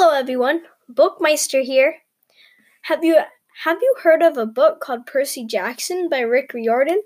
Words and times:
everyone, 0.00 0.62
Bookmeister 0.90 1.62
here. 1.62 1.96
Have 2.82 3.02
you 3.02 3.20
have 3.64 3.78
you 3.82 3.94
heard 4.02 4.22
of 4.22 4.36
a 4.36 4.46
book 4.46 4.80
called 4.80 5.06
Percy 5.06 5.44
Jackson 5.44 6.08
by 6.08 6.20
Rick 6.20 6.54
Riordan? 6.54 7.02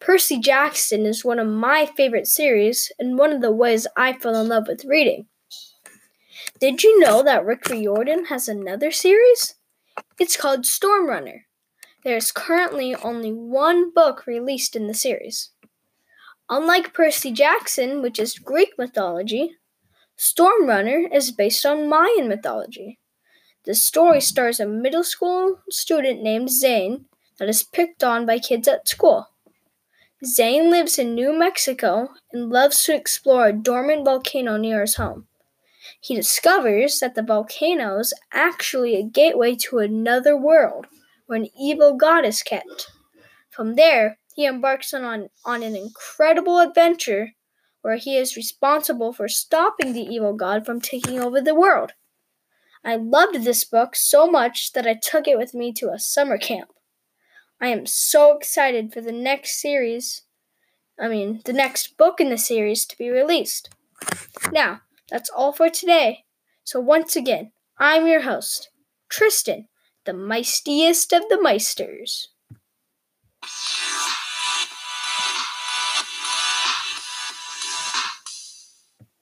Percy 0.00 0.38
Jackson 0.38 1.04
is 1.04 1.24
one 1.24 1.38
of 1.38 1.48
my 1.48 1.84
favorite 1.84 2.26
series 2.26 2.92
and 2.98 3.18
one 3.18 3.32
of 3.32 3.40
the 3.40 3.50
ways 3.50 3.86
I 3.96 4.12
fell 4.12 4.40
in 4.40 4.48
love 4.48 4.68
with 4.68 4.84
reading. 4.84 5.26
Did 6.60 6.82
you 6.82 7.00
know 7.00 7.22
that 7.22 7.44
Rick 7.44 7.68
Riordan 7.68 8.26
has 8.26 8.48
another 8.48 8.90
series? 8.90 9.56
It's 10.18 10.36
called 10.36 10.64
Storm 10.64 11.08
Runner. 11.08 11.46
There 12.04 12.16
is 12.16 12.30
currently 12.30 12.94
only 12.94 13.32
one 13.32 13.92
book 13.92 14.26
released 14.26 14.76
in 14.76 14.86
the 14.86 14.94
series. 14.94 15.50
Unlike 16.48 16.94
Percy 16.94 17.32
Jackson, 17.32 18.00
which 18.00 18.18
is 18.18 18.38
Greek 18.38 18.70
mythology, 18.78 19.56
Stormrunner 20.18 21.14
is 21.14 21.30
based 21.30 21.64
on 21.64 21.88
Mayan 21.88 22.28
mythology. 22.28 22.98
The 23.64 23.74
story 23.74 24.20
stars 24.20 24.58
a 24.58 24.66
middle 24.66 25.04
school 25.04 25.60
student 25.70 26.22
named 26.22 26.50
Zane 26.50 27.04
that 27.38 27.48
is 27.48 27.62
picked 27.62 28.02
on 28.02 28.26
by 28.26 28.40
kids 28.40 28.66
at 28.66 28.88
school. 28.88 29.28
Zane 30.24 30.70
lives 30.70 30.98
in 30.98 31.14
New 31.14 31.32
Mexico 31.32 32.08
and 32.32 32.50
loves 32.50 32.82
to 32.84 32.94
explore 32.96 33.46
a 33.46 33.52
dormant 33.52 34.04
volcano 34.04 34.56
near 34.56 34.80
his 34.80 34.96
home. 34.96 35.28
He 36.00 36.16
discovers 36.16 36.98
that 36.98 37.14
the 37.14 37.22
volcano 37.22 38.00
is 38.00 38.12
actually 38.32 38.96
a 38.96 39.04
gateway 39.04 39.54
to 39.68 39.78
another 39.78 40.36
world 40.36 40.86
where 41.26 41.38
an 41.38 41.48
evil 41.56 41.94
god 41.94 42.24
is 42.24 42.42
kept. 42.42 42.90
From 43.50 43.76
there, 43.76 44.18
he 44.34 44.46
embarks 44.46 44.92
on, 44.92 45.28
on 45.44 45.62
an 45.62 45.76
incredible 45.76 46.58
adventure 46.58 47.34
where 47.82 47.96
he 47.96 48.16
is 48.16 48.36
responsible 48.36 49.12
for 49.12 49.28
stopping 49.28 49.92
the 49.92 50.02
evil 50.02 50.34
god 50.34 50.66
from 50.66 50.80
taking 50.80 51.20
over 51.20 51.40
the 51.40 51.54
world. 51.54 51.92
I 52.84 52.96
loved 52.96 53.44
this 53.44 53.64
book 53.64 53.96
so 53.96 54.30
much 54.30 54.72
that 54.72 54.86
I 54.86 54.94
took 54.94 55.26
it 55.26 55.38
with 55.38 55.54
me 55.54 55.72
to 55.74 55.90
a 55.90 55.98
summer 55.98 56.38
camp. 56.38 56.70
I 57.60 57.68
am 57.68 57.86
so 57.86 58.36
excited 58.36 58.92
for 58.92 59.00
the 59.00 59.12
next 59.12 59.60
series, 59.60 60.22
I 60.98 61.08
mean, 61.08 61.42
the 61.44 61.52
next 61.52 61.96
book 61.96 62.20
in 62.20 62.30
the 62.30 62.38
series 62.38 62.86
to 62.86 62.98
be 62.98 63.10
released. 63.10 63.70
Now, 64.52 64.82
that's 65.10 65.30
all 65.30 65.52
for 65.52 65.68
today. 65.68 66.24
So, 66.64 66.80
once 66.80 67.16
again, 67.16 67.52
I'm 67.78 68.06
your 68.06 68.22
host, 68.22 68.70
Tristan, 69.08 69.68
the 70.04 70.12
meistiest 70.12 71.16
of 71.16 71.28
the 71.28 71.40
meisters. 71.42 72.28